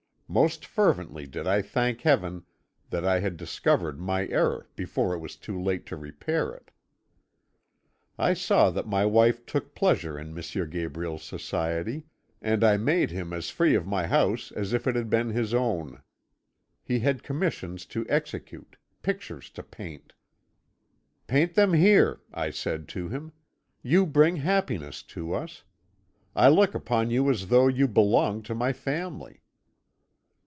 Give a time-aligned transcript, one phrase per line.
[0.33, 2.45] Most fervently did I thank Heaven
[2.89, 6.71] that I had discovered my error before it was too late to repair it.
[8.17, 10.69] "I saw that my wife took pleasure in M.
[10.69, 12.05] Gabriel's society,
[12.41, 15.53] and I made him as free of my house as if it had been his
[15.53, 16.01] own.
[16.81, 20.13] He had commissions to execute, pictures to paint.
[21.27, 23.33] "'Paint them here,' I said to him,
[23.83, 25.65] 'you bring happiness to us.
[26.33, 29.39] I look upon you as though you belonged to my family.'